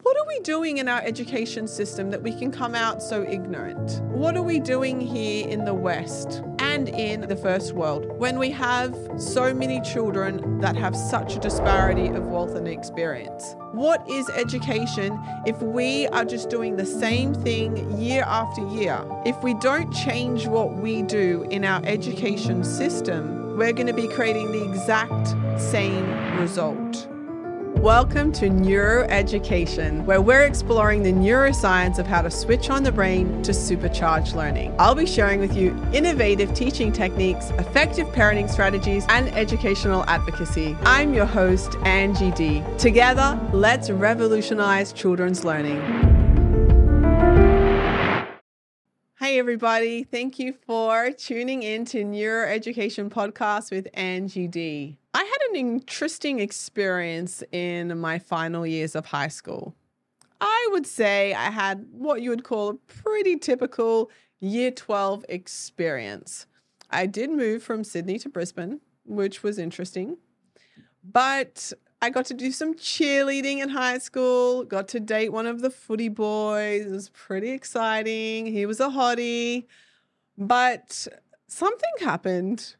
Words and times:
what 0.00 0.16
are 0.16 0.26
we 0.26 0.40
doing 0.40 0.78
in 0.78 0.88
our 0.88 1.02
education 1.02 1.68
system 1.68 2.10
that 2.10 2.22
we 2.22 2.32
can 2.32 2.50
come 2.50 2.74
out 2.74 3.02
so 3.02 3.26
ignorant? 3.28 4.00
What 4.04 4.38
are 4.38 4.42
we 4.42 4.58
doing 4.58 4.98
here 4.98 5.46
in 5.46 5.66
the 5.66 5.74
West 5.74 6.42
and 6.60 6.88
in 6.88 7.28
the 7.28 7.36
first 7.36 7.74
world 7.74 8.06
when 8.18 8.38
we 8.38 8.50
have 8.52 8.96
so 9.18 9.52
many 9.52 9.82
children 9.82 10.60
that 10.60 10.76
have 10.76 10.96
such 10.96 11.36
a 11.36 11.40
disparity 11.40 12.06
of 12.06 12.24
wealth 12.24 12.54
and 12.54 12.66
experience? 12.66 13.54
What 13.72 14.08
is 14.08 14.30
education 14.30 15.20
if 15.44 15.60
we 15.60 16.06
are 16.08 16.24
just 16.24 16.48
doing 16.48 16.76
the 16.76 16.86
same 16.86 17.34
thing 17.34 18.00
year 18.00 18.24
after 18.26 18.66
year? 18.68 19.04
If 19.26 19.42
we 19.42 19.52
don't 19.54 19.92
change 19.92 20.46
what 20.46 20.72
we 20.72 21.02
do 21.02 21.46
in 21.50 21.66
our 21.66 21.84
education 21.84 22.64
system, 22.64 23.58
we're 23.58 23.74
going 23.74 23.88
to 23.88 23.92
be 23.92 24.08
creating 24.08 24.52
the 24.52 24.64
exact 24.64 25.28
same 25.60 26.38
result. 26.40 26.91
Welcome 27.82 28.30
to 28.34 28.48
Neuroeducation, 28.48 30.04
where 30.04 30.22
we're 30.22 30.44
exploring 30.44 31.02
the 31.02 31.12
neuroscience 31.12 31.98
of 31.98 32.06
how 32.06 32.22
to 32.22 32.30
switch 32.30 32.70
on 32.70 32.84
the 32.84 32.92
brain 32.92 33.42
to 33.42 33.50
supercharge 33.50 34.36
learning. 34.36 34.72
I'll 34.78 34.94
be 34.94 35.04
sharing 35.04 35.40
with 35.40 35.56
you 35.56 35.76
innovative 35.92 36.54
teaching 36.54 36.92
techniques, 36.92 37.50
effective 37.58 38.06
parenting 38.10 38.48
strategies, 38.48 39.04
and 39.08 39.30
educational 39.30 40.04
advocacy. 40.04 40.76
I'm 40.82 41.12
your 41.12 41.26
host, 41.26 41.74
Angie 41.84 42.30
D. 42.30 42.62
Together, 42.78 43.36
let's 43.52 43.90
revolutionize 43.90 44.92
children's 44.92 45.44
learning. 45.44 45.80
Hey, 49.18 49.40
everybody. 49.40 50.04
Thank 50.04 50.38
you 50.38 50.52
for 50.52 51.10
tuning 51.10 51.64
in 51.64 51.84
to 51.86 52.04
Neuroeducation 52.04 53.10
Podcast 53.10 53.72
with 53.72 53.88
Angie 53.92 54.46
D. 54.46 54.98
An 55.52 55.58
interesting 55.58 56.38
experience 56.38 57.42
in 57.52 57.98
my 57.98 58.18
final 58.18 58.66
years 58.66 58.94
of 58.94 59.04
high 59.04 59.28
school. 59.28 59.74
I 60.40 60.68
would 60.70 60.86
say 60.86 61.34
I 61.34 61.50
had 61.50 61.86
what 61.92 62.22
you 62.22 62.30
would 62.30 62.42
call 62.42 62.70
a 62.70 62.74
pretty 62.74 63.36
typical 63.36 64.10
year 64.40 64.70
12 64.70 65.26
experience. 65.28 66.46
I 66.90 67.04
did 67.04 67.28
move 67.30 67.62
from 67.62 67.84
Sydney 67.84 68.18
to 68.20 68.30
Brisbane, 68.30 68.80
which 69.04 69.42
was 69.42 69.58
interesting. 69.58 70.16
But 71.04 71.74
I 72.00 72.08
got 72.08 72.24
to 72.26 72.34
do 72.34 72.50
some 72.50 72.72
cheerleading 72.72 73.58
in 73.58 73.68
high 73.68 73.98
school, 73.98 74.64
got 74.64 74.88
to 74.88 75.00
date 75.00 75.34
one 75.34 75.46
of 75.46 75.60
the 75.60 75.68
footy 75.68 76.08
boys. 76.08 76.86
It 76.86 76.90
was 76.90 77.10
pretty 77.10 77.50
exciting. 77.50 78.46
He 78.46 78.64
was 78.64 78.80
a 78.80 78.88
hottie. 78.88 79.66
But 80.38 81.06
something 81.46 81.92
happened 82.00 82.74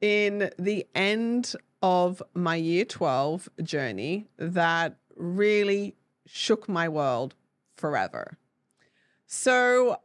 in 0.00 0.50
the 0.58 0.86
end 0.94 1.54
of 1.82 2.22
my 2.34 2.56
year 2.56 2.84
12 2.84 3.48
journey 3.62 4.26
that 4.36 4.96
really 5.16 5.94
shook 6.26 6.68
my 6.68 6.88
world 6.88 7.34
forever. 7.76 8.38
So 9.26 10.00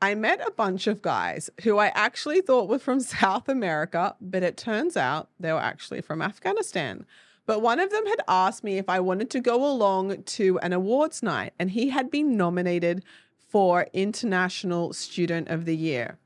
I 0.00 0.14
met 0.14 0.46
a 0.46 0.50
bunch 0.50 0.86
of 0.86 1.02
guys 1.02 1.50
who 1.62 1.78
I 1.78 1.88
actually 1.88 2.40
thought 2.40 2.68
were 2.68 2.78
from 2.78 3.00
South 3.20 3.48
America, 3.48 4.14
but 4.20 4.42
it 4.42 4.56
turns 4.56 4.96
out 4.96 5.30
they 5.40 5.52
were 5.52 5.58
actually 5.58 6.00
from 6.00 6.22
Afghanistan. 6.22 7.06
But 7.46 7.62
one 7.62 7.78
of 7.78 7.90
them 7.90 8.06
had 8.06 8.20
asked 8.28 8.64
me 8.64 8.76
if 8.76 8.88
I 8.88 9.00
wanted 9.00 9.30
to 9.30 9.40
go 9.40 9.64
along 9.64 10.24
to 10.24 10.58
an 10.58 10.72
awards 10.72 11.22
night, 11.22 11.52
and 11.58 11.70
he 11.70 11.90
had 11.90 12.10
been 12.10 12.36
nominated 12.36 13.04
for 13.48 13.86
International 13.92 14.92
Student 14.92 15.48
of 15.48 15.64
the 15.64 15.76
Year. 15.76 16.18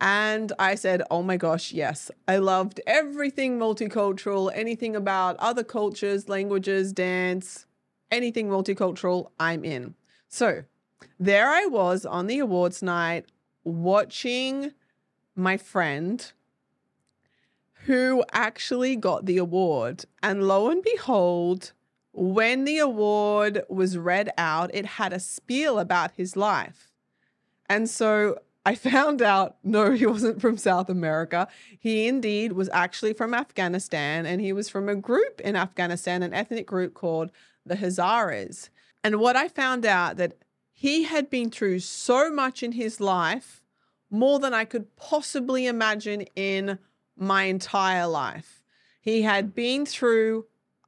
And 0.00 0.52
I 0.58 0.76
said, 0.76 1.02
oh 1.10 1.22
my 1.22 1.36
gosh, 1.36 1.72
yes. 1.72 2.10
I 2.26 2.38
loved 2.38 2.80
everything 2.86 3.58
multicultural, 3.58 4.50
anything 4.54 4.96
about 4.96 5.36
other 5.38 5.62
cultures, 5.62 6.28
languages, 6.28 6.92
dance, 6.92 7.66
anything 8.10 8.48
multicultural, 8.48 9.30
I'm 9.38 9.64
in. 9.64 9.94
So 10.28 10.64
there 11.18 11.48
I 11.48 11.66
was 11.66 12.06
on 12.06 12.28
the 12.28 12.38
awards 12.38 12.82
night 12.82 13.26
watching 13.62 14.72
my 15.36 15.58
friend 15.58 16.32
who 17.84 18.24
actually 18.32 18.96
got 18.96 19.26
the 19.26 19.38
award. 19.38 20.04
And 20.22 20.46
lo 20.48 20.70
and 20.70 20.82
behold, 20.82 21.72
when 22.12 22.64
the 22.64 22.78
award 22.78 23.64
was 23.68 23.98
read 23.98 24.30
out, 24.38 24.70
it 24.74 24.86
had 24.86 25.12
a 25.12 25.20
spiel 25.20 25.78
about 25.78 26.12
his 26.12 26.36
life. 26.36 26.92
And 27.68 27.88
so 27.88 28.38
I 28.64 28.74
found 28.74 29.22
out 29.22 29.56
no, 29.64 29.92
he 29.92 30.06
wasn't 30.06 30.40
from 30.40 30.56
South 30.56 30.90
America. 30.90 31.48
He 31.78 32.06
indeed 32.06 32.52
was 32.52 32.68
actually 32.72 33.12
from 33.12 33.34
Afghanistan, 33.34 34.26
and 34.26 34.40
he 34.40 34.52
was 34.52 34.68
from 34.68 34.88
a 34.88 34.94
group 34.94 35.40
in 35.40 35.56
Afghanistan, 35.56 36.22
an 36.22 36.34
ethnic 36.34 36.66
group 36.66 36.94
called 36.94 37.30
the 37.64 37.76
Hazaras. 37.76 38.68
And 39.02 39.16
what 39.20 39.36
I 39.36 39.48
found 39.48 39.86
out 39.86 40.16
that 40.16 40.34
he 40.72 41.04
had 41.04 41.30
been 41.30 41.50
through 41.50 41.80
so 41.80 42.30
much 42.30 42.62
in 42.62 42.72
his 42.72 43.00
life, 43.00 43.62
more 44.10 44.38
than 44.38 44.52
I 44.52 44.64
could 44.64 44.96
possibly 44.96 45.66
imagine 45.66 46.22
in 46.34 46.78
my 47.16 47.44
entire 47.44 48.06
life. 48.06 48.62
He 49.00 49.22
had 49.22 49.54
been 49.54 49.86
through 49.86 50.46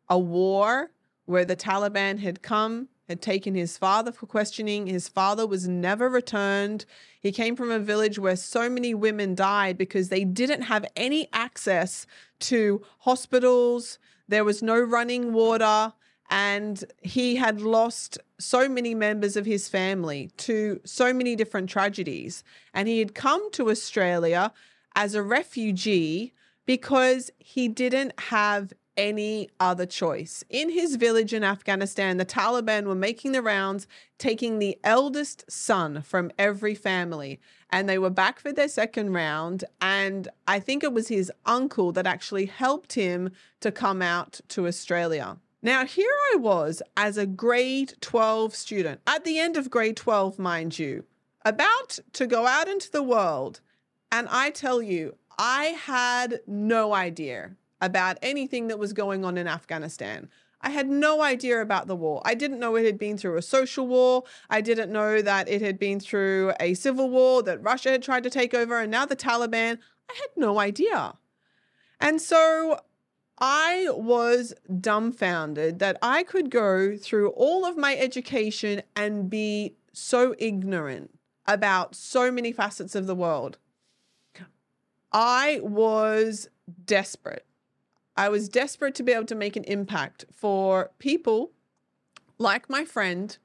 a 0.08 0.18
war 0.18 0.90
where 1.24 1.44
the 1.44 1.56
Taliban 1.56 2.18
had 2.18 2.42
come 2.42 2.88
had 3.08 3.20
taken 3.20 3.54
his 3.54 3.76
father 3.76 4.12
for 4.12 4.26
questioning. 4.26 4.86
His 4.86 5.08
father 5.08 5.46
was 5.46 5.68
never 5.68 6.08
returned. 6.08 6.84
He 7.20 7.32
came 7.32 7.56
from 7.56 7.70
a 7.70 7.78
village 7.78 8.18
where 8.18 8.36
so 8.36 8.68
many 8.70 8.94
women 8.94 9.34
died 9.34 9.76
because 9.76 10.08
they 10.08 10.24
didn't 10.24 10.62
have 10.62 10.84
any 10.96 11.28
access 11.32 12.06
to 12.40 12.82
hospitals. 13.00 13.98
There 14.28 14.44
was 14.44 14.62
no 14.62 14.78
running 14.78 15.32
water. 15.32 15.92
And 16.30 16.82
he 17.02 17.36
had 17.36 17.60
lost 17.60 18.18
so 18.38 18.66
many 18.66 18.94
members 18.94 19.36
of 19.36 19.44
his 19.44 19.68
family 19.68 20.30
to 20.38 20.80
so 20.84 21.12
many 21.12 21.36
different 21.36 21.68
tragedies. 21.68 22.42
And 22.72 22.88
he 22.88 23.00
had 23.00 23.14
come 23.14 23.50
to 23.52 23.68
Australia 23.68 24.52
as 24.94 25.14
a 25.14 25.22
refugee 25.22 26.32
because 26.64 27.30
he 27.38 27.68
didn't 27.68 28.18
have 28.18 28.72
any 28.96 29.48
other 29.58 29.86
choice. 29.86 30.44
In 30.50 30.70
his 30.70 30.96
village 30.96 31.32
in 31.32 31.44
Afghanistan, 31.44 32.16
the 32.16 32.24
Taliban 32.24 32.84
were 32.84 32.94
making 32.94 33.32
the 33.32 33.42
rounds, 33.42 33.86
taking 34.18 34.58
the 34.58 34.78
eldest 34.84 35.50
son 35.50 36.02
from 36.02 36.30
every 36.38 36.74
family. 36.74 37.40
And 37.70 37.88
they 37.88 37.98
were 37.98 38.10
back 38.10 38.38
for 38.38 38.52
their 38.52 38.68
second 38.68 39.12
round. 39.12 39.64
And 39.80 40.28
I 40.46 40.60
think 40.60 40.84
it 40.84 40.92
was 40.92 41.08
his 41.08 41.32
uncle 41.46 41.92
that 41.92 42.06
actually 42.06 42.46
helped 42.46 42.92
him 42.92 43.30
to 43.60 43.72
come 43.72 44.02
out 44.02 44.40
to 44.48 44.66
Australia. 44.66 45.38
Now, 45.62 45.86
here 45.86 46.14
I 46.32 46.36
was 46.36 46.82
as 46.96 47.16
a 47.16 47.26
grade 47.26 47.94
12 48.00 48.54
student, 48.54 49.00
at 49.06 49.24
the 49.24 49.38
end 49.38 49.56
of 49.56 49.70
grade 49.70 49.96
12, 49.96 50.38
mind 50.38 50.78
you, 50.78 51.04
about 51.44 52.00
to 52.14 52.26
go 52.26 52.46
out 52.46 52.68
into 52.68 52.90
the 52.90 53.02
world. 53.02 53.60
And 54.10 54.26
I 54.28 54.50
tell 54.50 54.82
you, 54.82 55.16
I 55.38 55.66
had 55.66 56.40
no 56.46 56.92
idea 56.92 57.52
about 57.82 58.16
anything 58.22 58.68
that 58.68 58.78
was 58.78 58.94
going 58.94 59.24
on 59.24 59.36
in 59.36 59.46
Afghanistan. 59.46 60.30
I 60.62 60.70
had 60.70 60.88
no 60.88 61.20
idea 61.20 61.60
about 61.60 61.88
the 61.88 61.96
war. 61.96 62.22
I 62.24 62.34
didn't 62.34 62.60
know 62.60 62.76
it 62.76 62.86
had 62.86 62.96
been 62.96 63.18
through 63.18 63.36
a 63.36 63.42
social 63.42 63.86
war. 63.86 64.22
I 64.48 64.60
didn't 64.60 64.92
know 64.92 65.20
that 65.20 65.48
it 65.48 65.60
had 65.60 65.78
been 65.78 65.98
through 65.98 66.52
a 66.60 66.74
civil 66.74 67.10
war 67.10 67.42
that 67.42 67.62
Russia 67.62 67.90
had 67.90 68.02
tried 68.02 68.22
to 68.22 68.30
take 68.30 68.54
over 68.54 68.78
and 68.78 68.90
now 68.90 69.04
the 69.04 69.16
Taliban. 69.16 69.78
I 70.08 70.14
had 70.14 70.30
no 70.36 70.60
idea. 70.60 71.14
And 72.00 72.22
so 72.22 72.80
I 73.38 73.88
was 73.90 74.54
dumbfounded 74.80 75.80
that 75.80 75.98
I 76.00 76.22
could 76.22 76.48
go 76.48 76.96
through 76.96 77.30
all 77.30 77.64
of 77.64 77.76
my 77.76 77.96
education 77.96 78.82
and 78.94 79.28
be 79.28 79.74
so 79.92 80.36
ignorant 80.38 81.18
about 81.46 81.96
so 81.96 82.30
many 82.30 82.52
facets 82.52 82.94
of 82.94 83.08
the 83.08 83.16
world. 83.16 83.58
I 85.12 85.60
was 85.62 86.48
desperate. 86.86 87.44
I 88.16 88.28
was 88.28 88.48
desperate 88.48 88.94
to 88.96 89.02
be 89.02 89.12
able 89.12 89.26
to 89.26 89.34
make 89.34 89.56
an 89.56 89.64
impact 89.64 90.24
for 90.32 90.90
people 90.98 91.52
like 92.38 92.68
my 92.68 92.84
friend 92.84 93.36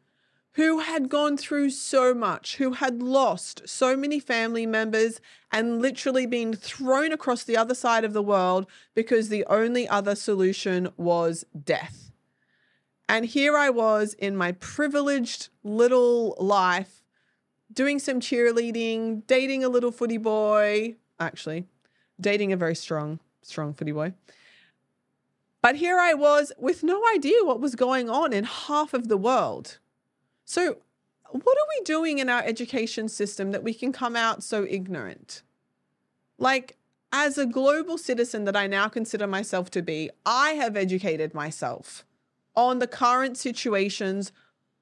who 0.54 0.80
had 0.80 1.08
gone 1.08 1.38
through 1.38 1.70
so 1.70 2.16
much, 2.16 2.58
who 2.58 2.74
had 2.74 3.02
lost 3.02 3.62
so 3.70 3.96
many 3.96 4.20
family 4.20 4.66
members 4.66 5.22
and 5.52 5.82
literally 5.82 6.26
been 6.26 6.52
thrown 6.54 7.12
across 7.12 7.44
the 7.44 7.56
other 7.56 7.76
side 7.76 8.04
of 8.04 8.14
the 8.14 8.24
world 8.24 8.66
because 8.96 9.30
the 9.30 9.46
only 9.46 9.88
other 9.88 10.16
solution 10.16 10.90
was 10.98 11.46
death. 11.64 12.12
And 13.08 13.26
here 13.26 13.56
I 13.56 13.70
was 13.70 14.16
in 14.16 14.36
my 14.36 14.52
privileged 14.54 15.50
little 15.64 16.36
life 16.40 17.04
doing 17.72 18.00
some 18.00 18.20
cheerleading, 18.20 19.28
dating 19.28 19.64
a 19.64 19.70
little 19.70 19.92
footy 19.92 20.18
boy, 20.18 20.96
actually, 21.20 21.68
dating 22.20 22.52
a 22.52 22.58
very 22.58 22.76
strong, 22.76 23.20
strong 23.44 23.76
footy 23.76 23.92
boy. 23.92 24.14
But 25.62 25.76
here 25.76 26.00
I 26.00 26.14
was 26.14 26.52
with 26.58 26.84
no 26.84 27.04
idea 27.14 27.44
what 27.44 27.60
was 27.60 27.76
going 27.76 28.10
on 28.10 28.34
in 28.34 28.44
half 28.44 28.94
of 28.94 29.08
the 29.08 29.18
world. 29.18 29.80
So, 30.46 30.78
what 31.30 31.58
are 31.58 31.68
we 31.78 31.84
doing 31.84 32.20
in 32.20 32.30
our 32.30 32.42
education 32.42 33.10
system 33.10 33.52
that 33.52 33.64
we 33.64 33.74
can 33.74 33.92
come 33.92 34.16
out 34.16 34.44
so 34.44 34.66
ignorant? 34.70 35.42
Like, 36.38 36.78
as 37.12 37.38
a 37.38 37.46
global 37.46 37.98
citizen 37.98 38.46
that 38.46 38.56
I 38.56 38.68
now 38.68 38.88
consider 38.88 39.28
myself 39.28 39.70
to 39.72 39.82
be, 39.82 40.10
I 40.26 40.52
have 40.52 40.78
educated 40.78 41.34
myself 41.34 42.06
on 42.56 42.80
the 42.80 42.88
current 42.88 43.38
situations 43.38 44.32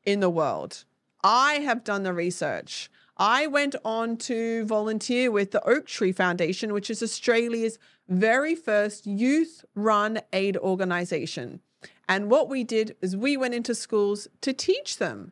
in 0.06 0.19
the 0.19 0.30
world. 0.30 0.86
I 1.24 1.56
have 1.56 1.83
done 1.83 2.04
the 2.04 2.13
research. 2.13 2.89
I 3.18 3.48
went 3.48 3.76
on 3.86 4.18
to 4.18 4.66
volunteer 4.66 5.32
with 5.32 5.52
the 5.52 5.64
Oak 5.64 5.86
Tree 5.86 6.12
Foundation, 6.12 6.74
which 6.74 6.90
is 6.90 7.02
Australia's 7.02 7.80
very 8.10 8.56
first 8.56 9.08
youth 9.08 9.64
run 9.74 10.20
aid 10.34 10.58
organization. 10.58 11.62
And 12.10 12.30
what 12.30 12.50
we 12.50 12.64
did 12.64 12.96
is 13.02 13.16
we 13.16 13.38
went 13.38 13.54
into 13.54 13.74
schools 13.74 14.28
to 14.42 14.52
teach 14.52 14.98
them 14.98 15.32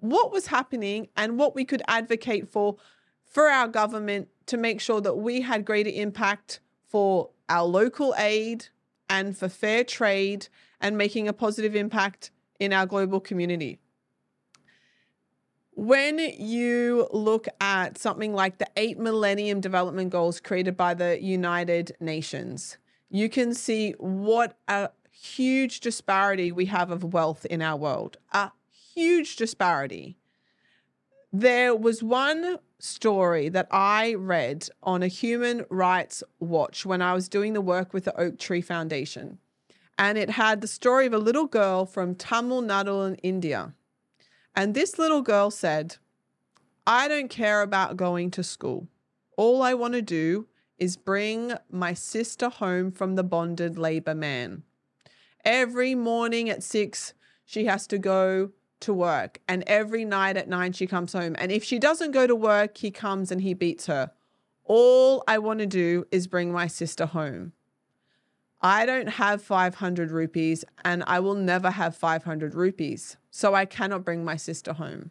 what 0.00 0.32
was 0.32 0.46
happening 0.46 1.08
and 1.16 1.38
what 1.38 1.56
we 1.56 1.64
could 1.64 1.82
advocate 1.88 2.48
for 2.48 2.76
for 3.24 3.48
our 3.48 3.68
government 3.68 4.28
to 4.46 4.56
make 4.56 4.80
sure 4.80 5.00
that 5.00 5.16
we 5.16 5.40
had 5.40 5.64
greater 5.64 5.90
impact 5.90 6.60
for 6.86 7.30
our 7.48 7.64
local 7.64 8.14
aid 8.16 8.66
and 9.10 9.36
for 9.36 9.48
fair 9.48 9.84
trade 9.84 10.48
and 10.80 10.96
making 10.96 11.28
a 11.28 11.32
positive 11.32 11.74
impact 11.74 12.30
in 12.60 12.72
our 12.72 12.86
global 12.86 13.20
community. 13.20 13.80
When 15.78 16.18
you 16.18 17.06
look 17.12 17.46
at 17.60 17.98
something 17.98 18.34
like 18.34 18.58
the 18.58 18.66
eight 18.76 18.98
Millennium 18.98 19.60
Development 19.60 20.10
Goals 20.10 20.40
created 20.40 20.76
by 20.76 20.92
the 20.92 21.22
United 21.22 21.96
Nations, 22.00 22.78
you 23.08 23.28
can 23.28 23.54
see 23.54 23.92
what 23.92 24.56
a 24.66 24.90
huge 25.12 25.78
disparity 25.78 26.50
we 26.50 26.66
have 26.66 26.90
of 26.90 27.14
wealth 27.14 27.46
in 27.46 27.62
our 27.62 27.76
world. 27.76 28.16
A 28.32 28.50
huge 28.92 29.36
disparity. 29.36 30.16
There 31.32 31.76
was 31.76 32.02
one 32.02 32.58
story 32.80 33.48
that 33.48 33.68
I 33.70 34.14
read 34.14 34.68
on 34.82 35.04
a 35.04 35.06
human 35.06 35.64
rights 35.70 36.24
watch 36.40 36.84
when 36.84 37.00
I 37.00 37.14
was 37.14 37.28
doing 37.28 37.52
the 37.52 37.60
work 37.60 37.94
with 37.94 38.04
the 38.04 38.20
Oak 38.20 38.40
Tree 38.40 38.62
Foundation. 38.62 39.38
And 39.96 40.18
it 40.18 40.30
had 40.30 40.60
the 40.60 40.66
story 40.66 41.06
of 41.06 41.12
a 41.12 41.18
little 41.18 41.46
girl 41.46 41.86
from 41.86 42.16
Tamil 42.16 42.62
Nadu 42.62 43.06
in 43.06 43.14
India. 43.22 43.74
And 44.58 44.74
this 44.74 44.98
little 44.98 45.22
girl 45.22 45.52
said, 45.52 45.98
I 46.84 47.06
don't 47.06 47.30
care 47.30 47.62
about 47.62 47.96
going 47.96 48.32
to 48.32 48.42
school. 48.42 48.88
All 49.36 49.62
I 49.62 49.72
want 49.72 49.94
to 49.94 50.02
do 50.02 50.48
is 50.78 50.96
bring 50.96 51.52
my 51.70 51.94
sister 51.94 52.48
home 52.48 52.90
from 52.90 53.14
the 53.14 53.22
bonded 53.22 53.78
labor 53.78 54.16
man. 54.16 54.64
Every 55.44 55.94
morning 55.94 56.50
at 56.50 56.64
six, 56.64 57.14
she 57.46 57.66
has 57.66 57.86
to 57.86 57.98
go 57.98 58.50
to 58.80 58.92
work. 58.92 59.40
And 59.46 59.62
every 59.68 60.04
night 60.04 60.36
at 60.36 60.48
nine, 60.48 60.72
she 60.72 60.88
comes 60.88 61.12
home. 61.12 61.36
And 61.38 61.52
if 61.52 61.62
she 61.62 61.78
doesn't 61.78 62.10
go 62.10 62.26
to 62.26 62.34
work, 62.34 62.78
he 62.78 62.90
comes 62.90 63.30
and 63.30 63.42
he 63.42 63.54
beats 63.54 63.86
her. 63.86 64.10
All 64.64 65.22
I 65.28 65.38
want 65.38 65.60
to 65.60 65.66
do 65.66 66.04
is 66.10 66.26
bring 66.26 66.50
my 66.50 66.66
sister 66.66 67.06
home. 67.06 67.52
I 68.60 68.86
don't 68.86 69.08
have 69.08 69.40
500 69.42 70.10
rupees 70.10 70.64
and 70.84 71.04
I 71.06 71.20
will 71.20 71.34
never 71.34 71.70
have 71.70 71.96
500 71.96 72.54
rupees. 72.54 73.16
So 73.30 73.54
I 73.54 73.64
cannot 73.64 74.04
bring 74.04 74.24
my 74.24 74.36
sister 74.36 74.72
home. 74.72 75.10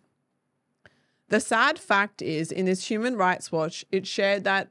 The 1.29 1.39
sad 1.39 1.77
fact 1.77 2.21
is, 2.21 2.51
in 2.51 2.65
this 2.65 2.89
Human 2.89 3.15
Rights 3.15 3.51
Watch, 3.51 3.85
it 3.91 4.07
shared 4.07 4.43
that, 4.45 4.69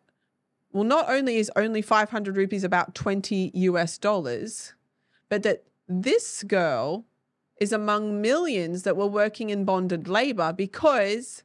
well, 0.72 0.84
not 0.84 1.08
only 1.08 1.36
is 1.36 1.50
only 1.56 1.82
500 1.82 2.36
rupees 2.36 2.64
about 2.64 2.94
20 2.94 3.50
US 3.54 3.98
dollars, 3.98 4.74
but 5.28 5.42
that 5.42 5.64
this 5.88 6.42
girl 6.42 7.04
is 7.60 7.72
among 7.72 8.20
millions 8.20 8.82
that 8.82 8.96
were 8.96 9.06
working 9.06 9.50
in 9.50 9.64
bonded 9.64 10.08
labor 10.08 10.52
because 10.52 11.42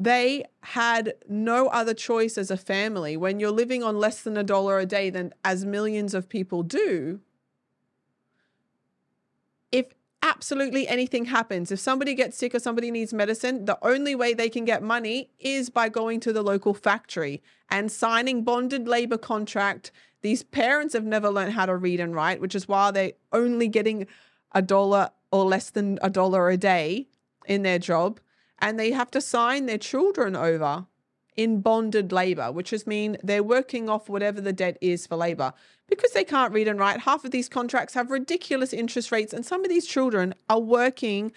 they 0.00 0.44
had 0.62 1.12
no 1.28 1.68
other 1.68 1.92
choice 1.92 2.38
as 2.38 2.50
a 2.50 2.56
family. 2.56 3.18
When 3.18 3.38
you're 3.38 3.50
living 3.50 3.84
on 3.84 3.98
less 3.98 4.22
than 4.22 4.34
a 4.38 4.42
dollar 4.42 4.78
a 4.78 4.86
day, 4.86 5.10
than 5.10 5.34
as 5.44 5.66
millions 5.66 6.14
of 6.14 6.26
people 6.26 6.62
do, 6.62 7.20
if 9.70 9.92
absolutely 10.22 10.88
anything 10.88 11.26
happens, 11.26 11.70
if 11.70 11.78
somebody 11.78 12.14
gets 12.14 12.38
sick 12.38 12.54
or 12.54 12.58
somebody 12.60 12.90
needs 12.90 13.12
medicine, 13.12 13.66
the 13.66 13.78
only 13.82 14.14
way 14.14 14.32
they 14.32 14.48
can 14.48 14.64
get 14.64 14.82
money 14.82 15.28
is 15.38 15.68
by 15.68 15.90
going 15.90 16.18
to 16.20 16.32
the 16.32 16.42
local 16.42 16.72
factory 16.72 17.42
and 17.68 17.92
signing 17.92 18.42
bonded 18.42 18.88
labor 18.88 19.18
contract. 19.18 19.92
These 20.22 20.44
parents 20.44 20.94
have 20.94 21.04
never 21.04 21.28
learned 21.28 21.52
how 21.52 21.66
to 21.66 21.76
read 21.76 22.00
and 22.00 22.14
write, 22.14 22.40
which 22.40 22.54
is 22.54 22.66
why 22.66 22.90
they're 22.90 23.12
only 23.32 23.68
getting 23.68 24.06
a 24.52 24.62
dollar 24.62 25.10
or 25.30 25.44
less 25.44 25.68
than 25.68 25.98
a 26.00 26.08
dollar 26.08 26.48
a 26.48 26.56
day 26.56 27.06
in 27.46 27.64
their 27.64 27.78
job 27.78 28.18
and 28.60 28.78
they 28.78 28.90
have 28.92 29.10
to 29.12 29.20
sign 29.20 29.66
their 29.66 29.78
children 29.78 30.36
over 30.36 30.86
in 31.36 31.60
bonded 31.60 32.12
labor, 32.12 32.52
which 32.52 32.72
is 32.72 32.86
mean 32.86 33.16
they're 33.22 33.42
working 33.42 33.88
off 33.88 34.08
whatever 34.08 34.40
the 34.40 34.52
debt 34.52 34.76
is 34.80 35.06
for 35.06 35.16
labor. 35.16 35.52
Because 35.88 36.12
they 36.12 36.24
can't 36.24 36.52
read 36.52 36.68
and 36.68 36.78
write, 36.78 37.00
half 37.00 37.24
of 37.24 37.30
these 37.30 37.48
contracts 37.48 37.94
have 37.94 38.10
ridiculous 38.10 38.72
interest 38.72 39.10
rates, 39.10 39.32
and 39.32 39.44
some 39.44 39.64
of 39.64 39.70
these 39.70 39.86
children 39.86 40.34
are 40.48 40.60
working 40.60 41.32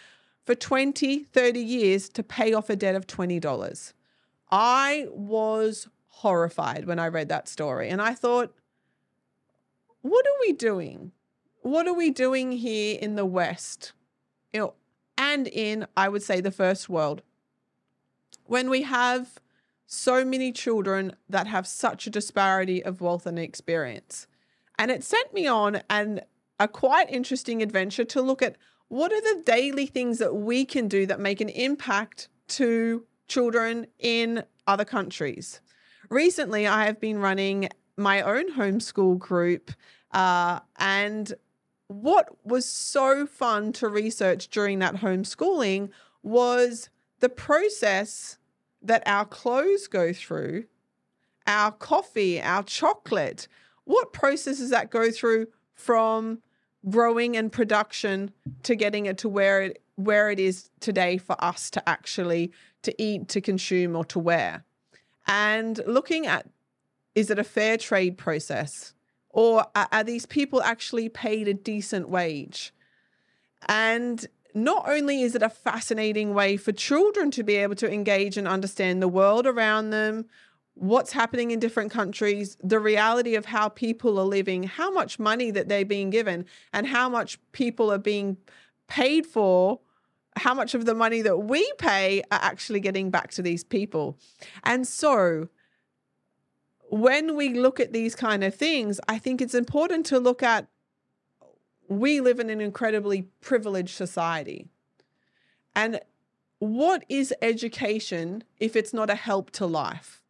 for 0.46 0.56
20, 0.56 1.24
30 1.24 1.60
years 1.60 2.10
to 2.10 2.22
pay 2.22 2.54
off 2.54 2.70
a 2.70 2.75
debt 2.75 2.96
of 2.96 3.08
$20. 3.08 3.94
I 4.52 5.08
was 5.10 5.88
horrified 6.08 6.86
when 6.86 7.00
I 7.00 7.08
read 7.08 7.30
that 7.30 7.48
story, 7.48 7.90
and 7.90 8.02
I 8.02 8.14
thought, 8.14 8.54
what 10.02 10.25
are 10.25 10.40
we 10.42 10.54
doing? 10.54 11.14
what 11.64 11.88
are 11.88 11.94
we 11.94 12.10
doing 12.10 12.52
here 12.52 12.98
in 13.02 13.16
the 13.16 13.25
West? 13.25 13.94
You 14.52 14.60
know, 14.60 14.74
and 15.18 15.48
in, 15.48 15.88
I 15.95 16.10
would 16.10 16.24
say, 16.24 16.42
the 16.42 16.51
first 16.51 16.89
world, 16.89 17.21
when 18.45 18.69
we 18.69 18.83
have 18.83 19.39
so 19.86 20.25
many 20.25 20.51
children 20.51 21.15
that 21.30 21.48
have 21.48 21.68
such 21.68 22.07
a 22.07 22.10
disparity 22.10 22.83
of 22.83 23.01
wealth 23.01 23.25
and 23.25 23.38
experience. 23.38 24.27
And 24.80 24.89
it 24.89 25.04
sent 25.04 25.33
me 25.33 25.48
on 25.48 25.81
an 25.89 26.21
a 26.60 26.68
quite 26.68 27.10
interesting 27.10 27.62
adventure 27.62 28.06
to 28.06 28.21
look 28.21 28.42
at 28.42 28.56
what 28.88 29.12
are 29.12 29.21
the 29.21 29.44
daily 29.44 29.86
things 29.86 30.19
that 30.19 30.36
we 30.36 30.65
can 30.65 30.88
do 30.88 31.06
that 31.06 31.19
make 31.19 31.42
an 31.42 31.50
impact 31.50 32.30
to 32.48 33.06
children 33.27 33.88
in 34.00 34.44
other 34.68 34.86
countries. 34.86 35.62
Recently, 36.10 36.68
I 36.68 36.86
have 36.86 37.00
been 37.00 37.19
running 37.19 37.69
my 37.98 38.21
own 38.21 38.54
homeschool 38.54 39.18
group, 39.18 39.71
uh, 40.12 40.60
and 40.77 41.33
what 42.01 42.30
was 42.45 42.66
so 42.66 43.25
fun 43.25 43.72
to 43.74 43.88
research 43.88 44.48
during 44.48 44.80
that 44.80 44.95
homeschooling 44.95 45.90
was 46.22 46.90
the 47.19 47.30
process 47.30 48.38
that 48.81 49.04
our 49.06 49.25
clothes 49.25 49.88
go 49.88 50.12
through, 50.12 50.66
our 51.48 51.72
coffee, 51.72 52.42
our 52.42 52.63
chocolate. 52.63 53.48
What 53.86 54.13
processes 54.13 54.69
that 54.72 54.90
go 54.90 55.12
through 55.12 55.48
from 55.74 56.42
growing 56.90 57.38
and 57.38 57.51
production 57.51 58.31
to 58.63 58.75
getting 58.75 59.06
it 59.06 59.18
to 59.19 59.30
where 59.30 59.62
it 59.62 59.81
where 59.96 60.31
it 60.31 60.39
is 60.39 60.72
today 60.80 61.18
for 61.18 61.42
us 61.44 61.70
to 61.70 61.88
actually 61.88 62.51
to 62.82 63.01
eat, 63.01 63.27
to 63.29 63.39
consume, 63.39 63.96
or 63.96 64.03
to 64.03 64.17
wear. 64.17 64.65
And 65.27 65.79
looking 65.86 66.25
at 66.25 66.48
is 67.15 67.29
it 67.29 67.38
a 67.38 67.44
fair 67.44 67.77
trade 67.77 68.17
process? 68.17 68.94
Or 69.34 69.66
are 69.75 70.04
these 70.04 70.25
people 70.25 70.62
actually 70.62 71.10
paid 71.10 71.48
a 71.48 71.54
decent 71.54 72.08
wage? 72.08 72.72
And 73.68 74.25
not 74.54 74.88
only 74.88 75.24
is 75.24 75.34
it 75.34 75.42
a 75.42 75.50
fascinating 75.50 76.36
way 76.36 76.56
for 76.56 76.72
children 76.72 77.32
to 77.32 77.44
be 77.44 77.56
able 77.56 77.75
to 77.75 77.92
engage 77.92 78.38
and 78.38 78.48
understand 78.48 79.02
the 79.02 79.08
world 79.08 79.48
around 79.48 79.90
them, 79.90 80.25
what's 80.75 81.12
happening 81.12 81.52
in 81.52 81.60
different 81.60 81.92
countries, 81.92 82.58
the 82.63 82.80
reality 82.80 83.36
of 83.36 83.46
how 83.46 83.70
people 83.70 84.20
are 84.20 84.25
living, 84.25 84.63
how 84.63 84.92
much 84.92 85.18
money 85.20 85.50
that 85.52 85.68
they're 85.68 85.84
being 85.84 86.12
given, 86.12 86.46
and 86.72 86.88
how 86.88 87.10
much 87.10 87.40
people 87.52 87.92
are 87.92 87.98
being 87.98 88.38
paid 88.88 89.25
for, 89.25 89.80
how 90.38 90.54
much 90.54 90.74
of 90.74 90.86
the 90.86 90.96
money 90.96 91.22
that 91.22 91.38
we 91.38 91.72
pay 91.78 92.22
are 92.32 92.40
actually 92.42 92.80
getting 92.80 93.10
back 93.10 93.32
to 93.32 93.42
these 93.42 93.63
people. 93.63 94.18
And 94.63 94.88
so, 94.88 95.50
when 96.93 97.35
we 97.35 97.50
look 97.50 97.79
at 97.79 97.91
these 97.91 98.13
kind 98.13 98.43
of 98.43 98.53
things, 98.53 99.00
I 99.07 99.17
think 99.17 99.41
it's 99.41 99.55
important 99.55 100.05
to 100.07 100.19
look 100.19 100.43
at 100.43 100.67
we 101.88 102.21
live 102.21 102.39
in 102.39 102.51
an 102.51 102.62
incredibly 102.62 103.23
privileged 103.41 103.95
society. 103.95 104.67
And 105.75 106.00
what 106.59 107.03
is 107.09 107.33
education 107.41 108.43
if 108.59 108.75
it's 108.75 108.93
not 108.93 109.09
a 109.09 109.15
help 109.15 109.50
to 109.51 109.65
life? 109.65 110.21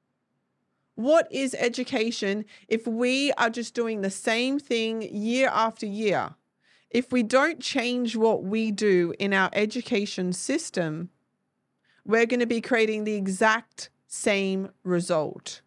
What 0.96 1.28
is 1.30 1.54
education 1.60 2.46
if 2.70 2.88
we 2.88 3.34
are 3.34 3.50
just 3.50 3.74
doing 3.74 4.00
the 4.00 4.10
same 4.10 4.58
thing 4.58 5.02
year 5.02 5.50
after 5.52 5.86
year? 5.86 6.36
If 6.90 7.12
we 7.12 7.24
don't 7.24 7.60
change 7.60 8.16
what 8.16 8.44
we 8.44 8.72
do 8.72 9.14
in 9.20 9.34
our 9.34 9.50
education 9.52 10.32
system, 10.32 11.10
we're 12.06 12.26
going 12.26 12.40
to 12.40 12.46
be 12.46 12.62
creating 12.62 13.04
the 13.04 13.16
exact 13.16 13.90
same 14.08 14.70
result. 14.84 15.62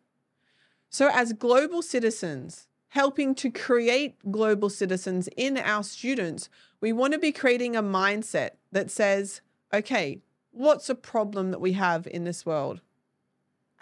So, 0.89 1.11
as 1.13 1.33
global 1.33 1.83
citizens, 1.83 2.69
helping 2.89 3.35
to 3.37 3.51
create 3.51 4.15
global 4.31 4.71
citizens 4.71 5.29
in 5.37 5.59
our 5.59 5.83
students, 5.83 6.49
we 6.81 6.93
want 6.93 7.13
to 7.13 7.19
be 7.19 7.33
creating 7.33 7.77
a 7.77 7.83
mindset 7.83 8.51
that 8.73 8.91
says, 8.91 9.41
okay, 9.73 10.23
what's 10.51 10.89
a 10.89 10.95
problem 10.95 11.51
that 11.51 11.61
we 11.61 11.73
have 11.73 12.07
in 12.07 12.25
this 12.25 12.47
world? 12.47 12.81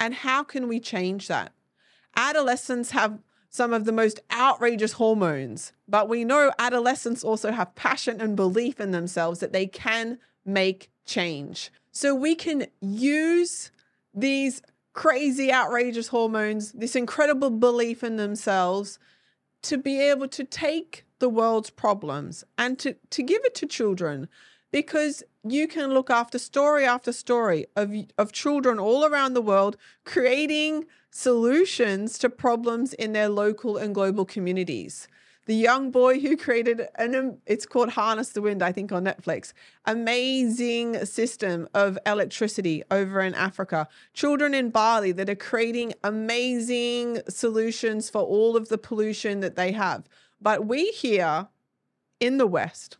And 0.00 0.14
how 0.14 0.42
can 0.42 0.66
we 0.66 0.80
change 0.80 1.28
that? 1.28 1.52
Adolescents 2.16 2.90
have 2.90 3.20
some 3.54 3.72
of 3.72 3.84
the 3.84 3.92
most 3.92 4.18
outrageous 4.32 4.94
hormones. 4.94 5.72
But 5.86 6.08
we 6.08 6.24
know 6.24 6.50
adolescents 6.58 7.22
also 7.22 7.52
have 7.52 7.76
passion 7.76 8.20
and 8.20 8.34
belief 8.34 8.80
in 8.80 8.90
themselves 8.90 9.38
that 9.38 9.52
they 9.52 9.66
can 9.68 10.18
make 10.44 10.90
change. 11.06 11.70
So 11.92 12.16
we 12.16 12.34
can 12.34 12.66
use 12.80 13.70
these 14.12 14.60
crazy, 14.94 15.52
outrageous 15.52 16.08
hormones, 16.08 16.72
this 16.72 16.96
incredible 16.96 17.50
belief 17.50 18.02
in 18.02 18.16
themselves 18.16 18.98
to 19.62 19.76
be 19.76 20.00
able 20.00 20.28
to 20.28 20.44
take 20.44 21.04
the 21.18 21.28
world's 21.28 21.70
problems 21.70 22.44
and 22.56 22.78
to, 22.78 22.96
to 23.10 23.22
give 23.22 23.44
it 23.44 23.54
to 23.56 23.66
children 23.66 24.28
because 24.70 25.22
you 25.46 25.68
can 25.68 25.92
look 25.92 26.10
after 26.10 26.38
story 26.38 26.84
after 26.84 27.12
story 27.12 27.66
of, 27.76 27.94
of 28.18 28.32
children 28.32 28.78
all 28.78 29.04
around 29.04 29.34
the 29.34 29.42
world 29.42 29.76
creating 30.04 30.84
solutions 31.10 32.18
to 32.18 32.28
problems 32.28 32.92
in 32.94 33.12
their 33.12 33.28
local 33.28 33.76
and 33.76 33.94
global 33.94 34.24
communities. 34.24 35.06
The 35.46 35.54
young 35.54 35.90
boy 35.90 36.20
who 36.20 36.38
created 36.38 36.88
an 36.94 37.14
um, 37.14 37.36
it's 37.44 37.66
called 37.66 37.90
Harness 37.90 38.30
the 38.30 38.40
Wind, 38.40 38.62
I 38.62 38.72
think, 38.72 38.92
on 38.92 39.04
Netflix. 39.04 39.52
Amazing 39.84 41.04
system 41.04 41.68
of 41.74 41.98
electricity 42.06 42.82
over 42.90 43.20
in 43.20 43.34
Africa. 43.34 43.86
Children 44.14 44.54
in 44.54 44.70
Bali 44.70 45.12
that 45.12 45.28
are 45.28 45.34
creating 45.34 45.92
amazing 46.02 47.20
solutions 47.28 48.08
for 48.08 48.22
all 48.22 48.56
of 48.56 48.68
the 48.68 48.78
pollution 48.78 49.40
that 49.40 49.54
they 49.54 49.72
have. 49.72 50.08
But 50.40 50.66
we 50.66 50.86
here 50.92 51.48
in 52.20 52.38
the 52.38 52.46
West, 52.46 52.96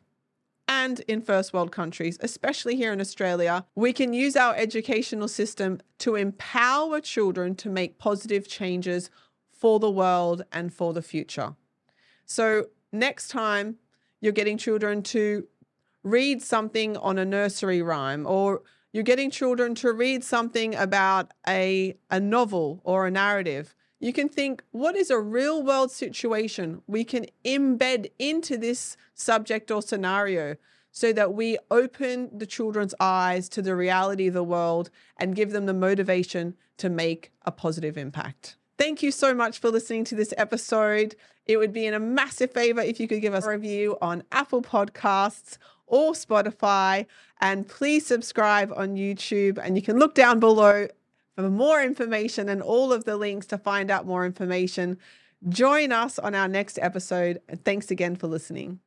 and 0.68 1.00
in 1.00 1.20
first 1.20 1.52
world 1.52 1.72
countries, 1.72 2.18
especially 2.20 2.76
here 2.76 2.92
in 2.92 3.00
Australia, 3.00 3.64
we 3.74 3.92
can 3.92 4.12
use 4.12 4.36
our 4.36 4.54
educational 4.56 5.28
system 5.28 5.80
to 5.98 6.14
empower 6.14 7.00
children 7.00 7.54
to 7.56 7.68
make 7.68 7.98
positive 7.98 8.48
changes 8.48 9.10
for 9.50 9.78
the 9.78 9.90
world 9.90 10.44
and 10.52 10.72
for 10.72 10.92
the 10.92 11.02
future. 11.02 11.54
So, 12.26 12.66
next 12.92 13.28
time 13.28 13.76
you're 14.20 14.32
getting 14.32 14.58
children 14.58 15.02
to 15.02 15.46
read 16.02 16.42
something 16.42 16.96
on 16.96 17.18
a 17.18 17.24
nursery 17.24 17.82
rhyme 17.82 18.26
or 18.26 18.62
you're 18.92 19.02
getting 19.02 19.30
children 19.30 19.74
to 19.74 19.92
read 19.92 20.22
something 20.22 20.74
about 20.74 21.32
a, 21.48 21.96
a 22.10 22.20
novel 22.20 22.80
or 22.84 23.06
a 23.06 23.10
narrative, 23.10 23.74
you 23.98 24.12
can 24.12 24.28
think, 24.28 24.62
what 24.70 24.94
is 24.94 25.10
a 25.10 25.18
real 25.18 25.62
world 25.62 25.90
situation 25.90 26.82
we 26.86 27.04
can 27.04 27.26
embed 27.44 28.10
into 28.18 28.56
this 28.56 28.96
subject 29.14 29.70
or 29.70 29.82
scenario 29.82 30.56
so 30.92 31.12
that 31.12 31.34
we 31.34 31.58
open 31.72 32.30
the 32.38 32.46
children's 32.46 32.94
eyes 33.00 33.48
to 33.48 33.62
the 33.62 33.74
reality 33.74 34.28
of 34.28 34.34
the 34.34 34.44
world 34.44 34.90
and 35.16 35.34
give 35.34 35.50
them 35.50 35.66
the 35.66 35.74
motivation 35.74 36.54
to 36.76 36.88
make 36.88 37.32
a 37.42 37.50
positive 37.50 37.98
impact. 37.98 38.56
Thank 38.76 39.02
you 39.02 39.12
so 39.12 39.34
much 39.34 39.58
for 39.58 39.70
listening 39.70 40.04
to 40.04 40.14
this 40.14 40.34
episode. 40.36 41.14
It 41.46 41.58
would 41.58 41.72
be 41.72 41.86
in 41.86 41.94
a 41.94 42.00
massive 42.00 42.52
favor 42.52 42.80
if 42.80 42.98
you 42.98 43.06
could 43.06 43.20
give 43.20 43.34
us 43.34 43.46
a 43.46 43.50
review 43.50 43.96
on 44.02 44.24
Apple 44.32 44.62
Podcasts 44.62 45.58
or 45.86 46.12
Spotify. 46.12 47.06
And 47.40 47.68
please 47.68 48.06
subscribe 48.06 48.72
on 48.74 48.96
YouTube. 48.96 49.58
And 49.62 49.76
you 49.76 49.82
can 49.82 49.98
look 49.98 50.14
down 50.14 50.40
below 50.40 50.88
for 51.36 51.50
more 51.50 51.82
information 51.82 52.48
and 52.48 52.62
all 52.62 52.92
of 52.92 53.04
the 53.04 53.16
links 53.16 53.46
to 53.46 53.58
find 53.58 53.90
out 53.90 54.06
more 54.06 54.24
information. 54.24 54.98
Join 55.48 55.92
us 55.92 56.18
on 56.18 56.34
our 56.34 56.48
next 56.48 56.78
episode. 56.80 57.40
Thanks 57.64 57.90
again 57.90 58.16
for 58.16 58.26
listening. 58.26 58.80